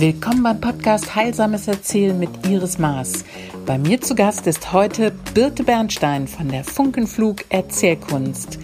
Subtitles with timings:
[0.00, 3.24] Willkommen beim Podcast Heilsames Erzählen mit Iris Maas.
[3.66, 8.60] Bei mir zu Gast ist heute Birte Bernstein von der Funkenflug Erzählkunst.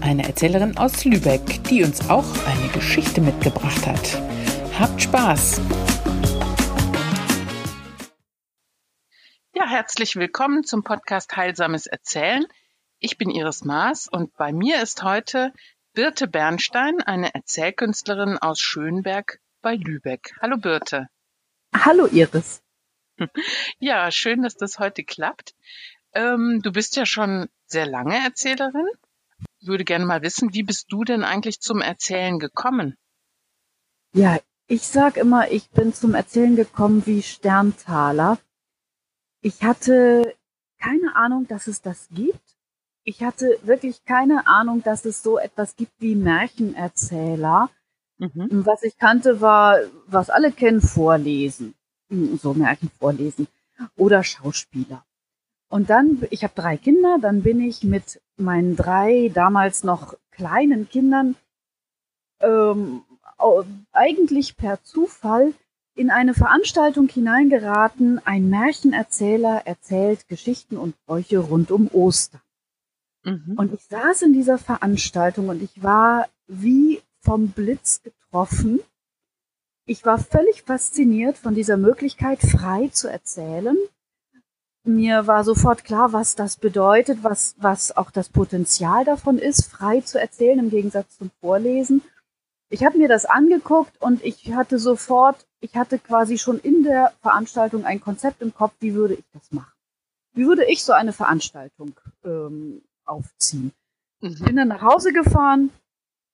[0.00, 4.22] Eine Erzählerin aus Lübeck, die uns auch eine Geschichte mitgebracht hat.
[4.80, 5.60] Habt Spaß!
[9.54, 12.46] Ja, herzlich willkommen zum Podcast Heilsames Erzählen.
[12.98, 15.52] Ich bin Iris Maas und bei mir ist heute
[15.92, 20.34] Birte Bernstein, eine Erzählkünstlerin aus Schönberg bei Lübeck.
[20.42, 21.08] Hallo Birte.
[21.74, 22.62] Hallo Iris.
[23.78, 25.54] Ja, schön, dass das heute klappt.
[26.12, 28.86] Ähm, du bist ja schon sehr lange Erzählerin.
[29.60, 32.96] Ich würde gerne mal wissen, wie bist du denn eigentlich zum Erzählen gekommen?
[34.12, 38.38] Ja, ich sag immer, ich bin zum Erzählen gekommen wie Sterntaler.
[39.40, 40.34] Ich hatte
[40.78, 42.56] keine Ahnung, dass es das gibt.
[43.04, 47.70] Ich hatte wirklich keine Ahnung, dass es so etwas gibt wie Märchenerzähler.
[48.22, 48.64] Mhm.
[48.64, 51.74] Was ich kannte, war, was alle kennen, Vorlesen.
[52.40, 53.48] So Märchen vorlesen.
[53.96, 55.04] Oder Schauspieler.
[55.68, 60.88] Und dann, ich habe drei Kinder, dann bin ich mit meinen drei damals noch kleinen
[60.88, 61.34] Kindern
[62.40, 63.02] ähm,
[63.92, 65.52] eigentlich per Zufall
[65.96, 68.20] in eine Veranstaltung hineingeraten.
[68.24, 72.42] Ein Märchenerzähler erzählt Geschichten und Bräuche rund um Ostern.
[73.24, 73.54] Mhm.
[73.56, 78.80] Und ich saß in dieser Veranstaltung und ich war wie vom Blitz getroffen.
[79.86, 83.76] Ich war völlig fasziniert von dieser Möglichkeit, frei zu erzählen.
[84.84, 90.00] Mir war sofort klar, was das bedeutet, was, was auch das Potenzial davon ist, frei
[90.00, 92.02] zu erzählen im Gegensatz zum Vorlesen.
[92.68, 97.12] Ich habe mir das angeguckt und ich hatte sofort, ich hatte quasi schon in der
[97.20, 99.72] Veranstaltung ein Konzept im Kopf, wie würde ich das machen?
[100.32, 103.72] Wie würde ich so eine Veranstaltung ähm, aufziehen?
[104.20, 104.44] Mhm.
[104.44, 105.70] Bin dann nach Hause gefahren,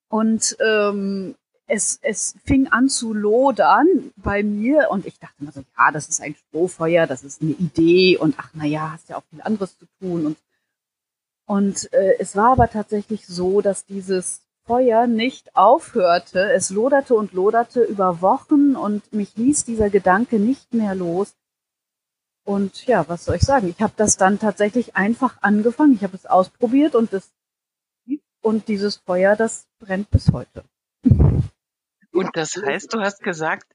[0.09, 1.35] und ähm,
[1.67, 6.09] es, es fing an zu lodern bei mir und ich dachte mir so, ja, das
[6.09, 9.43] ist ein Strohfeuer, das ist eine Idee und ach na ja, hast ja auch viel
[9.43, 10.37] anderes zu tun und
[11.47, 16.53] und äh, es war aber tatsächlich so, dass dieses Feuer nicht aufhörte.
[16.53, 21.33] Es loderte und loderte über Wochen und mich ließ dieser Gedanke nicht mehr los.
[22.45, 23.69] Und ja, was soll ich sagen?
[23.69, 25.95] Ich habe das dann tatsächlich einfach angefangen.
[25.95, 27.31] Ich habe es ausprobiert und es
[28.49, 30.65] und dieses Feuer, das brennt bis heute.
[31.03, 33.67] Und das heißt, du hast gesagt,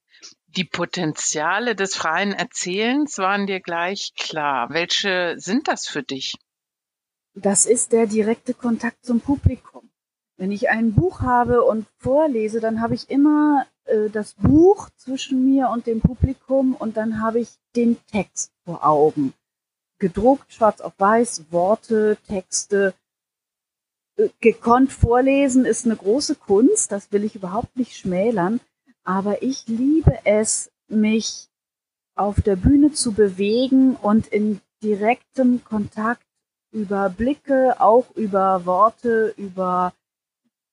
[0.47, 4.69] die Potenziale des freien Erzählens waren dir gleich klar.
[4.71, 6.33] Welche sind das für dich?
[7.35, 9.91] Das ist der direkte Kontakt zum Publikum.
[10.37, 15.45] Wenn ich ein Buch habe und vorlese, dann habe ich immer äh, das Buch zwischen
[15.45, 19.33] mir und dem Publikum und dann habe ich den Text vor Augen.
[19.99, 22.95] Gedruckt, schwarz auf weiß, Worte, Texte,
[24.41, 28.59] gekonnt vorlesen ist eine große Kunst, das will ich überhaupt nicht schmälern,
[29.03, 31.49] aber ich liebe es, mich
[32.15, 36.25] auf der Bühne zu bewegen und in direktem Kontakt
[36.71, 39.93] über Blicke, auch über Worte, über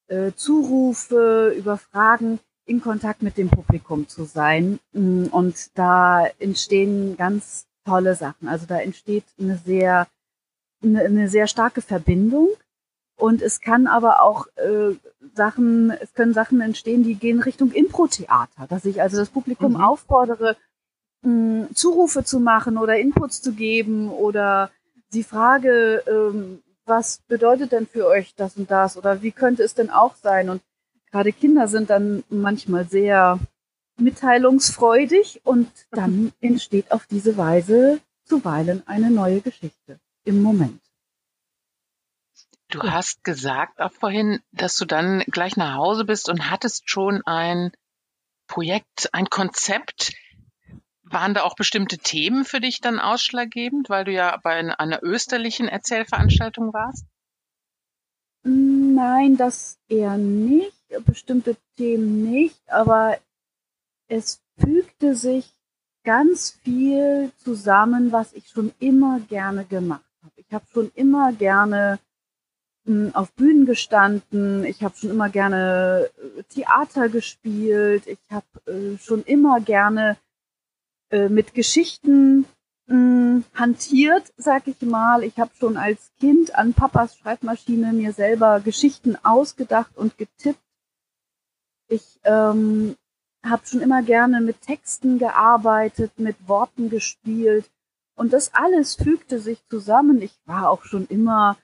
[0.09, 4.79] äh, Zurufe, über Fragen in Kontakt mit dem Publikum zu sein.
[4.93, 8.49] Mm, und da entstehen ganz tolle Sachen.
[8.49, 10.07] Also da entsteht eine sehr,
[10.83, 12.49] eine, eine sehr starke Verbindung
[13.21, 14.95] und es kann aber auch äh,
[15.35, 19.81] Sachen, es können Sachen entstehen, die gehen Richtung Impro-Theater, dass ich also das Publikum mhm.
[19.83, 20.57] auffordere,
[21.23, 24.71] mh, Zurufe zu machen oder Inputs zu geben oder
[25.13, 29.75] die Frage, ähm, was bedeutet denn für euch das und das oder wie könnte es
[29.75, 30.49] denn auch sein?
[30.49, 30.63] Und
[31.11, 33.39] gerade Kinder sind dann manchmal sehr
[33.99, 40.81] mitteilungsfreudig und dann entsteht auf diese Weise zuweilen eine neue Geschichte im Moment.
[42.71, 47.23] Du hast gesagt auch vorhin, dass du dann gleich nach Hause bist und hattest schon
[47.27, 47.73] ein
[48.47, 50.13] Projekt, ein Konzept.
[51.03, 55.67] Waren da auch bestimmte Themen für dich dann ausschlaggebend, weil du ja bei einer österlichen
[55.67, 57.05] Erzählveranstaltung warst?
[58.45, 60.73] Nein, das eher nicht.
[61.05, 63.19] Bestimmte Themen nicht, aber
[64.09, 65.53] es fügte sich
[66.05, 70.33] ganz viel zusammen, was ich schon immer gerne gemacht habe.
[70.37, 71.99] Ich habe schon immer gerne
[73.13, 79.23] auf Bühnen gestanden, ich habe schon immer gerne äh, Theater gespielt, ich habe äh, schon
[79.25, 80.17] immer gerne
[81.11, 82.47] äh, mit Geschichten
[82.87, 85.23] mh, hantiert, sag ich mal.
[85.23, 90.61] Ich habe schon als Kind an Papas Schreibmaschine mir selber Geschichten ausgedacht und getippt.
[91.89, 92.97] Ich ähm,
[93.45, 97.71] habe schon immer gerne mit Texten gearbeitet, mit Worten gespielt
[98.17, 100.21] und das alles fügte sich zusammen.
[100.23, 101.57] Ich war auch schon immer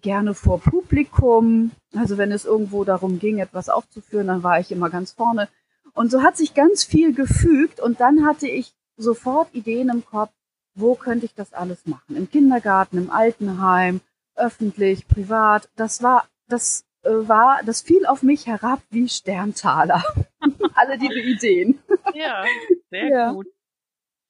[0.00, 1.72] gerne vor Publikum.
[1.94, 5.48] Also wenn es irgendwo darum ging, etwas aufzuführen, dann war ich immer ganz vorne.
[5.94, 10.32] Und so hat sich ganz viel gefügt und dann hatte ich sofort Ideen im Kopf,
[10.74, 12.16] wo könnte ich das alles machen?
[12.16, 14.00] Im Kindergarten, im Altenheim,
[14.34, 15.68] öffentlich, privat.
[15.76, 20.02] Das war, das äh, war, das fiel auf mich herab wie Sterntaler.
[20.74, 21.78] Alle diese Ideen.
[22.14, 22.44] Ja,
[22.90, 23.32] sehr ja.
[23.32, 23.48] gut.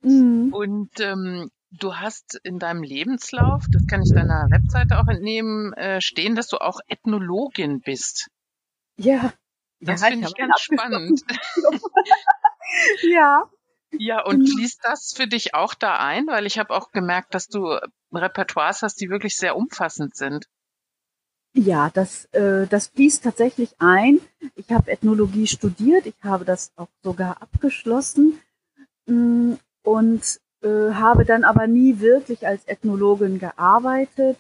[0.03, 0.53] Mhm.
[0.53, 6.01] Und ähm, du hast in deinem Lebenslauf, das kann ich deiner Webseite auch entnehmen, äh,
[6.01, 8.31] stehen, dass du auch Ethnologin bist.
[8.97, 9.33] Ja.
[9.81, 11.23] Das ja, finde ich ganz spannend.
[13.03, 13.51] ja.
[13.99, 14.47] Ja, und mhm.
[14.47, 16.27] fließt das für dich auch da ein?
[16.27, 17.79] Weil ich habe auch gemerkt, dass du
[18.13, 20.47] Repertoires hast, die wirklich sehr umfassend sind.
[21.55, 24.21] Ja, das, äh, das fließt tatsächlich ein.
[24.55, 28.41] Ich habe Ethnologie studiert, ich habe das auch sogar abgeschlossen
[29.05, 34.39] mm, und äh, habe dann aber nie wirklich als Ethnologin gearbeitet.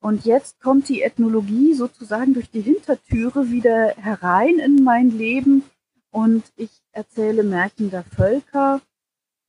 [0.00, 5.64] Und jetzt kommt die Ethnologie sozusagen durch die Hintertüre wieder herein in mein Leben
[6.10, 8.80] und ich erzähle Märchen der Völker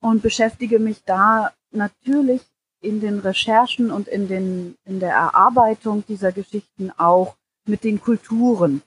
[0.00, 2.42] und beschäftige mich da natürlich
[2.80, 7.36] in den Recherchen und in, den, in der Erarbeitung dieser Geschichten auch
[7.66, 8.82] mit den Kulturen,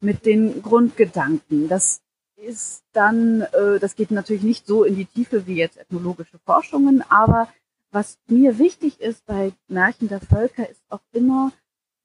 [0.00, 1.68] mit den Grundgedanken.
[1.68, 2.00] Das
[2.42, 7.02] ist dann, äh, das geht natürlich nicht so in die Tiefe wie jetzt ethnologische Forschungen,
[7.08, 7.48] aber
[7.90, 11.52] was mir wichtig ist bei Märchen der Völker, ist auch immer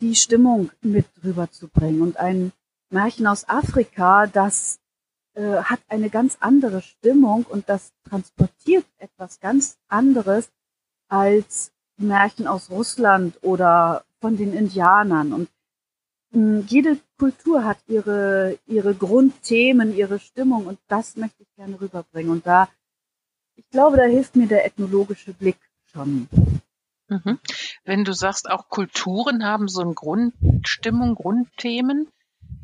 [0.01, 2.01] die Stimmung mit rüberzubringen.
[2.01, 2.51] Und ein
[2.89, 4.79] Märchen aus Afrika, das
[5.33, 10.49] äh, hat eine ganz andere Stimmung und das transportiert etwas ganz anderes
[11.07, 15.33] als Märchen aus Russland oder von den Indianern.
[15.33, 15.49] Und
[16.31, 22.31] mh, jede Kultur hat ihre, ihre Grundthemen, ihre Stimmung und das möchte ich gerne rüberbringen.
[22.31, 22.69] Und da,
[23.55, 25.57] ich glaube, da hilft mir der ethnologische Blick
[25.91, 26.27] schon.
[27.09, 27.39] Mhm.
[27.85, 32.07] Wenn du sagst, auch Kulturen haben so eine Grundstimmung, Grundthemen,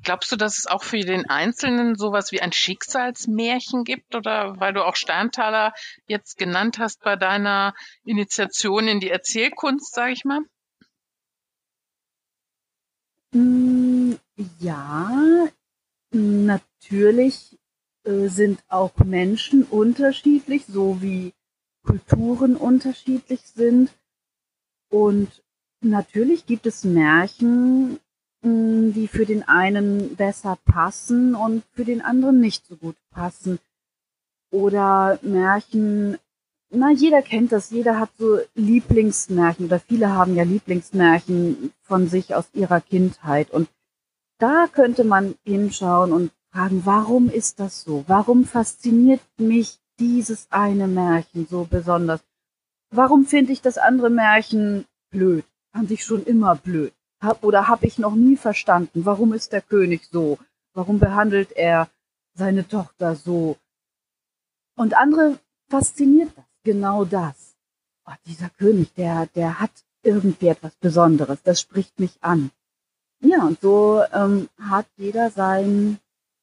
[0.04, 4.16] Glaubst du, dass es auch für den Einzelnen sowas wie ein Schicksalsmärchen gibt?
[4.16, 5.74] Oder weil du auch Sterntaler
[6.08, 7.74] jetzt genannt hast bei deiner
[8.04, 10.42] Initiation in die Erzählkunst, sage ich mal?
[14.38, 15.48] Mm, ja,
[16.12, 17.58] natürlich
[18.04, 21.34] äh, sind auch Menschen unterschiedlich, so wie
[21.86, 23.92] Kulturen unterschiedlich sind.
[24.90, 25.44] Und
[25.82, 28.00] natürlich gibt es Märchen,
[28.46, 33.58] die für den einen besser passen und für den anderen nicht so gut passen.
[34.52, 36.18] Oder Märchen,
[36.70, 42.36] na, jeder kennt das, jeder hat so Lieblingsmärchen oder viele haben ja Lieblingsmärchen von sich
[42.36, 43.50] aus ihrer Kindheit.
[43.50, 43.70] Und
[44.44, 48.04] da könnte man hinschauen und fragen, warum ist das so?
[48.08, 52.22] Warum fasziniert mich dieses eine Märchen so besonders?
[52.90, 55.46] Warum finde ich das andere Märchen blöd?
[55.72, 56.94] Fand ich schon immer blöd
[57.24, 60.38] hab, oder habe ich noch nie verstanden, warum ist der König so?
[60.74, 61.90] Warum behandelt er
[62.34, 63.58] seine Tochter so?
[64.76, 67.56] Und andere fasziniert das, genau das.
[68.06, 69.72] Oh, dieser König, der, der hat
[70.04, 72.52] irgendwie etwas Besonderes, das spricht mich an.
[73.24, 76.00] Ja, und so ähm, hat jeder sein,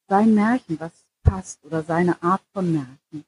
[0.08, 0.92] sein Märchen, was
[1.22, 3.24] passt, oder seine Art von Märchen.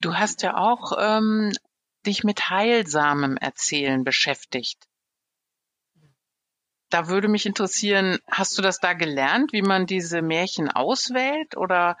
[0.00, 1.52] Du hast ja auch ähm,
[2.04, 4.86] dich mit heilsamem Erzählen beschäftigt
[6.90, 11.98] da würde mich interessieren, hast du das da gelernt, wie man diese Märchen auswählt oder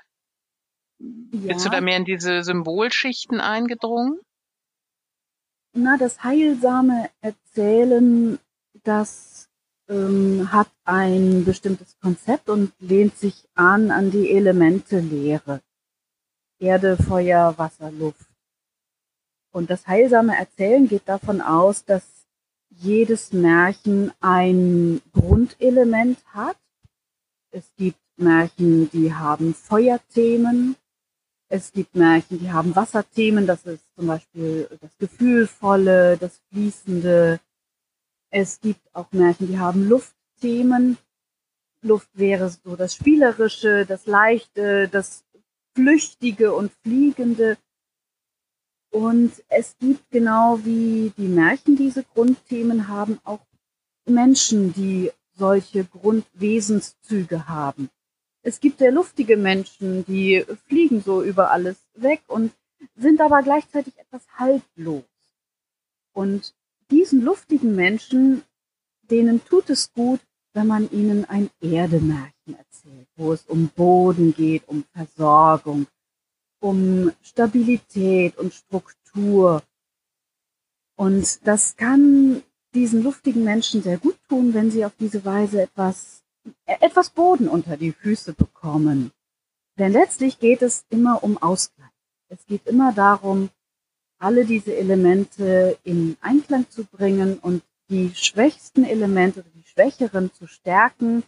[0.98, 1.54] ja.
[1.54, 4.18] bist du da mehr in diese Symbolschichten eingedrungen?
[5.72, 8.38] Na, das heilsame Erzählen,
[8.84, 9.35] das
[9.88, 15.60] ähm, hat ein bestimmtes Konzept und lehnt sich an an die Elemente-Lehre.
[16.58, 18.26] Erde, Feuer, Wasser, Luft.
[19.52, 22.26] Und das heilsame Erzählen geht davon aus, dass
[22.70, 26.56] jedes Märchen ein Grundelement hat.
[27.50, 30.76] Es gibt Märchen, die haben Feuerthemen.
[31.48, 33.46] Es gibt Märchen, die haben Wasserthemen.
[33.46, 37.40] Das ist zum Beispiel das Gefühlvolle, das Fließende.
[38.30, 40.98] Es gibt auch Märchen, die haben Luftthemen.
[41.82, 45.24] Luft wäre so das Spielerische, das Leichte, das
[45.74, 47.56] Flüchtige und Fliegende.
[48.90, 53.40] Und es gibt genau wie die Märchen diese Grundthemen haben, auch
[54.06, 57.90] Menschen, die solche Grundwesenszüge haben.
[58.42, 62.52] Es gibt sehr luftige Menschen, die fliegen so über alles weg und
[62.94, 65.04] sind aber gleichzeitig etwas haltlos.
[66.12, 66.54] Und
[66.90, 68.42] diesen luftigen Menschen,
[69.10, 70.20] denen tut es gut,
[70.52, 75.86] wenn man ihnen ein Erdemärchen erzählt, wo es um Boden geht, um Versorgung,
[76.60, 79.62] um Stabilität und Struktur.
[80.96, 82.42] Und das kann
[82.74, 86.22] diesen luftigen Menschen sehr gut tun, wenn sie auf diese Weise etwas
[86.66, 89.12] etwas Boden unter die Füße bekommen.
[89.78, 91.90] Denn letztlich geht es immer um Ausgleich.
[92.28, 93.50] Es geht immer darum,
[94.18, 101.22] alle diese Elemente in Einklang zu bringen und die schwächsten Elemente, die schwächeren zu stärken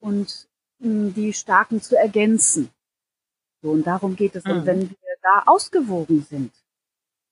[0.00, 0.48] und
[0.80, 2.70] hm, die starken zu ergänzen.
[3.62, 4.44] So, und darum geht es.
[4.44, 4.50] Mhm.
[4.50, 6.52] Und wenn wir da ausgewogen sind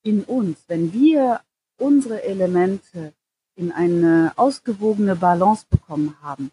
[0.03, 1.41] in uns, wenn wir
[1.77, 3.13] unsere Elemente
[3.55, 6.51] in eine ausgewogene Balance bekommen haben,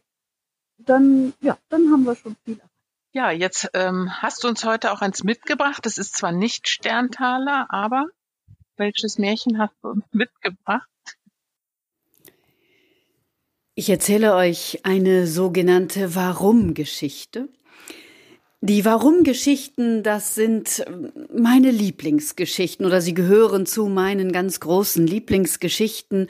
[0.79, 2.74] dann, ja, dann haben wir schon viel erreicht.
[3.17, 5.87] Ja, jetzt ähm, hast du uns heute auch eins mitgebracht.
[5.87, 8.07] Das ist zwar nicht Sterntaler, aber
[8.77, 10.89] welches Märchen hast du uns mitgebracht?
[13.77, 17.49] Ich erzähle euch eine sogenannte Warum-Geschichte.
[18.61, 20.85] Die Warum-Geschichten, das sind
[21.33, 26.27] meine Lieblingsgeschichten oder sie gehören zu meinen ganz großen Lieblingsgeschichten,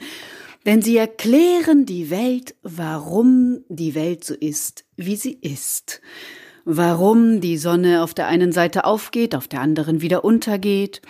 [0.67, 6.01] denn sie erklären die Welt, warum die Welt so ist, wie sie ist
[6.65, 11.01] warum die Sonne auf der einen Seite aufgeht, auf der anderen wieder untergeht,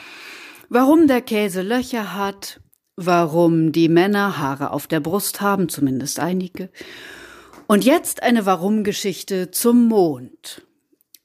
[0.69, 2.59] warum der Käse Löcher hat,
[2.97, 6.69] warum die Männer Haare auf der Brust haben, zumindest einige.
[7.67, 10.61] Und jetzt eine Warum-Geschichte zum Mond.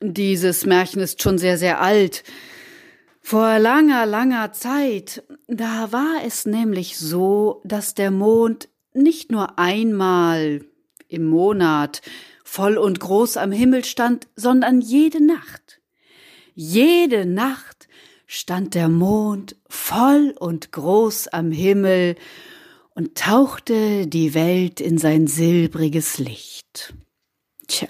[0.01, 2.25] Dieses Märchen ist schon sehr, sehr alt.
[3.21, 10.65] Vor langer, langer Zeit, da war es nämlich so, dass der Mond nicht nur einmal
[11.09, 12.01] im Monat
[12.51, 15.81] voll und groß am Himmel stand, sondern jede Nacht.
[16.57, 17.87] Jede Nacht
[18.27, 22.17] stand der Mond voll und groß am Himmel
[22.97, 26.93] und tauchte die Welt in sein silbriges Licht.
[27.69, 27.89] Tja,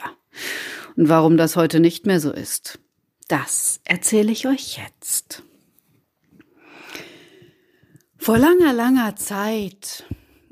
[0.94, 2.80] und warum das heute nicht mehr so ist,
[3.28, 5.42] das erzähle ich euch jetzt.
[8.18, 10.04] Vor langer, langer Zeit,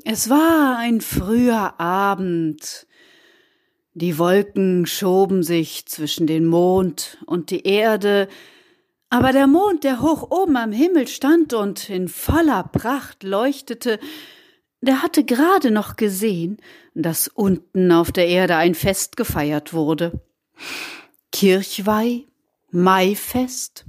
[0.04, 2.88] es war ein früher Abend,
[3.95, 8.28] die Wolken schoben sich zwischen den Mond und die Erde,
[9.11, 13.99] aber der Mond, der hoch oben am Himmel stand und in voller Pracht leuchtete,
[14.80, 16.59] der hatte gerade noch gesehen,
[16.95, 20.21] dass unten auf der Erde ein Fest gefeiert wurde.
[21.33, 22.26] Kirchweih,
[22.71, 23.87] Maifest,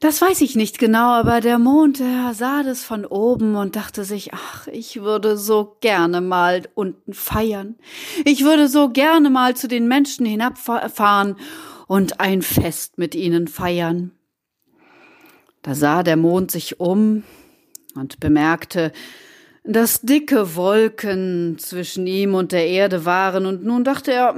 [0.00, 4.04] das weiß ich nicht genau, aber der Mond, der sah das von oben und dachte
[4.04, 7.76] sich, ach, ich würde so gerne mal unten feiern.
[8.24, 11.36] Ich würde so gerne mal zu den Menschen hinabfahren
[11.86, 14.12] und ein Fest mit ihnen feiern.
[15.62, 17.24] Da sah der Mond sich um
[17.94, 18.92] und bemerkte,
[19.64, 24.36] dass dicke Wolken zwischen ihm und der Erde waren, und nun dachte er,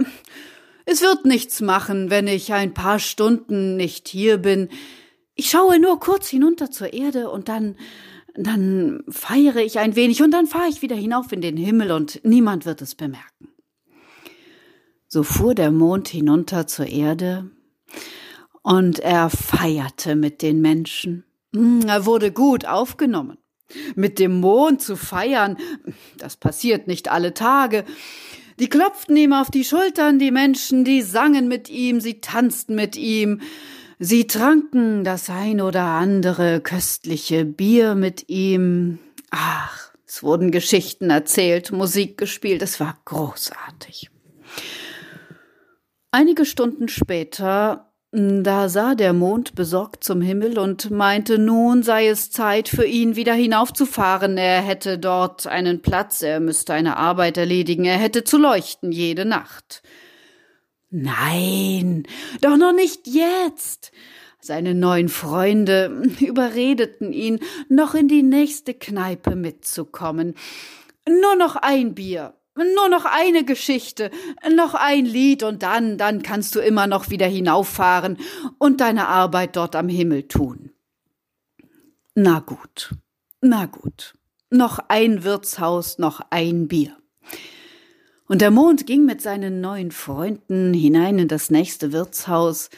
[0.86, 4.70] es wird nichts machen, wenn ich ein paar Stunden nicht hier bin,
[5.38, 7.76] ich schaue nur kurz hinunter zur Erde und dann,
[8.34, 12.20] dann feiere ich ein wenig und dann fahre ich wieder hinauf in den Himmel und
[12.24, 13.48] niemand wird es bemerken.
[15.06, 17.50] So fuhr der Mond hinunter zur Erde
[18.62, 21.24] und er feierte mit den Menschen.
[21.54, 23.38] Hm, er wurde gut aufgenommen.
[23.94, 25.56] Mit dem Mond zu feiern,
[26.16, 27.84] das passiert nicht alle Tage.
[28.58, 32.96] Die klopften ihm auf die Schultern, die Menschen, die sangen mit ihm, sie tanzten mit
[32.96, 33.40] ihm,
[34.00, 39.00] Sie tranken das ein oder andere köstliche Bier mit ihm.
[39.30, 44.08] Ach, es wurden Geschichten erzählt, Musik gespielt, es war großartig.
[46.12, 52.30] Einige Stunden später, da sah der Mond besorgt zum Himmel und meinte, nun sei es
[52.30, 54.38] Zeit für ihn wieder hinaufzufahren.
[54.38, 59.24] Er hätte dort einen Platz, er müsste eine Arbeit erledigen, er hätte zu leuchten jede
[59.24, 59.82] Nacht.
[60.90, 62.04] Nein,
[62.40, 63.92] doch noch nicht jetzt.
[64.40, 70.34] Seine neuen Freunde überredeten ihn, noch in die nächste Kneipe mitzukommen.
[71.06, 74.10] Nur noch ein Bier, nur noch eine Geschichte,
[74.54, 78.18] noch ein Lied und dann, dann kannst du immer noch wieder hinauffahren
[78.58, 80.70] und deine Arbeit dort am Himmel tun.
[82.14, 82.94] Na gut,
[83.40, 84.14] na gut.
[84.50, 86.96] Noch ein Wirtshaus, noch ein Bier.
[88.28, 92.68] Und der Mond ging mit seinen neuen Freunden hinein in das nächste Wirtshaus.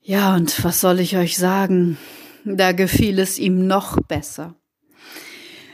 [0.00, 1.96] Ja, und was soll ich euch sagen?
[2.44, 4.56] Da gefiel es ihm noch besser.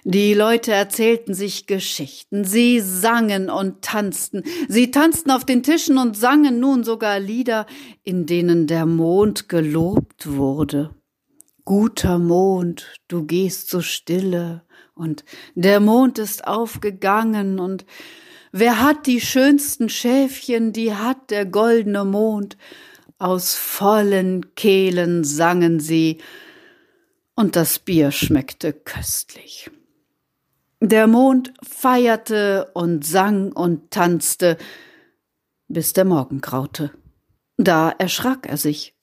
[0.05, 6.17] Die Leute erzählten sich Geschichten, sie sangen und tanzten, sie tanzten auf den Tischen und
[6.17, 7.67] sangen nun sogar Lieder,
[8.05, 10.95] in denen der Mond gelobt wurde.
[11.65, 14.63] Guter Mond, du gehst so stille,
[14.95, 17.85] und der Mond ist aufgegangen, und
[18.53, 22.57] Wer hat die schönsten Schäfchen, die hat der goldene Mond.
[23.19, 26.19] Aus vollen Kehlen sangen sie,
[27.35, 29.71] und das Bier schmeckte köstlich.
[30.81, 34.57] Der Mond feierte und sang und tanzte,
[35.69, 36.91] bis der Morgen graute.
[37.57, 38.95] Da erschrak er sich.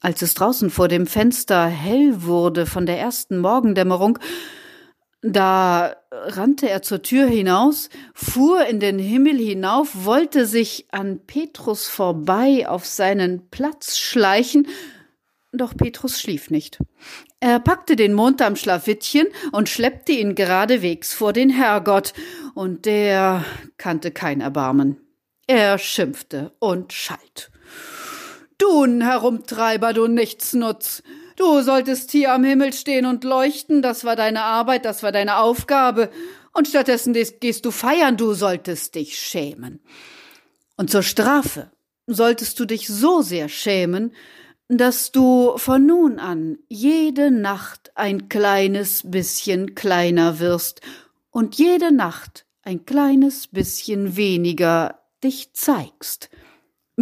[0.00, 4.18] Als es draußen vor dem Fenster hell wurde von der ersten Morgendämmerung,
[5.22, 11.88] da rannte er zur Tür hinaus, fuhr in den Himmel hinauf, wollte sich an Petrus
[11.88, 14.66] vorbei auf seinen Platz schleichen,
[15.52, 16.78] doch Petrus schlief nicht.
[17.40, 22.14] Er packte den Mond am Schlafittchen und schleppte ihn geradewegs vor den Herrgott,
[22.54, 23.44] und der
[23.76, 25.00] kannte kein Erbarmen.
[25.46, 27.50] Er schimpfte und schalt.
[28.58, 31.02] Du Herumtreiber, du Nichtsnutz!
[31.40, 35.38] Du solltest hier am Himmel stehen und leuchten, das war deine Arbeit, das war deine
[35.38, 36.10] Aufgabe,
[36.52, 39.80] und stattdessen gehst du feiern, du solltest dich schämen.
[40.76, 41.70] Und zur Strafe
[42.06, 44.12] solltest du dich so sehr schämen,
[44.68, 50.82] dass du von nun an jede Nacht ein kleines bisschen kleiner wirst
[51.30, 56.28] und jede Nacht ein kleines bisschen weniger dich zeigst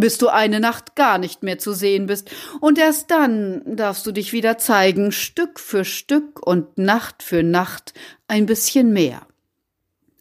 [0.00, 4.12] bis du eine Nacht gar nicht mehr zu sehen bist, und erst dann darfst du
[4.12, 7.94] dich wieder zeigen, Stück für Stück und Nacht für Nacht
[8.26, 9.26] ein bisschen mehr.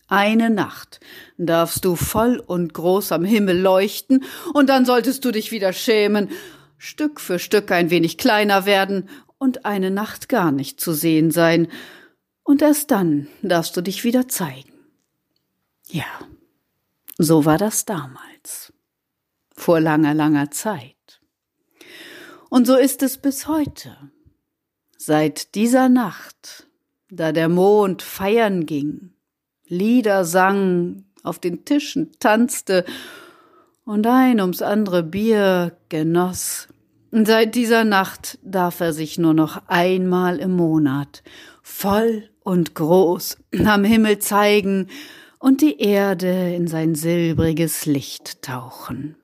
[0.08, 1.00] Eine Nacht
[1.38, 6.30] darfst du voll und groß am Himmel leuchten, und dann solltest du dich wieder schämen,
[6.78, 11.68] Stück für Stück ein wenig kleiner werden und eine Nacht gar nicht zu sehen sein,
[12.44, 14.72] und erst dann darfst du dich wieder zeigen.
[15.90, 16.06] Ja,
[17.18, 18.72] so war das damals
[19.68, 21.20] vor langer, langer Zeit.
[22.50, 23.98] Und so ist es bis heute.
[24.98, 26.70] Seit dieser Nacht,
[27.10, 29.12] da der Mond feiern ging,
[29.68, 32.86] Lieder sang, auf den Tischen tanzte
[33.84, 36.70] und ein ums andere Bier genoss,
[37.12, 41.24] seit dieser Nacht darf er sich nur noch einmal im Monat
[41.62, 44.88] voll und groß am Himmel zeigen
[45.39, 49.18] und die Erde in sein silbriges Licht tauchen.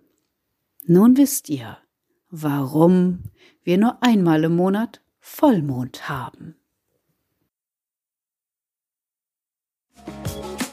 [0.86, 1.78] Nun wisst ihr,
[2.30, 3.24] warum
[3.64, 6.56] wir nur einmal im Monat Vollmond haben.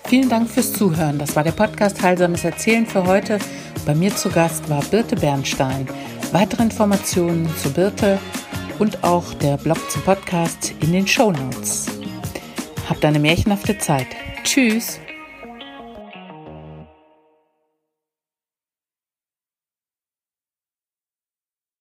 [0.06, 1.20] Vielen Dank fürs Zuhören.
[1.20, 3.38] Das war der Podcast Heilsames Erzählen für heute.
[3.86, 5.86] Bei mir zu Gast war Birte Bernstein.
[6.32, 8.18] Weitere Informationen zu Birte
[8.80, 11.86] und auch der Blog zum Podcast in den Show Notes.
[12.88, 14.08] Habt eine märchenhafte Zeit.
[14.42, 14.98] Tschüss.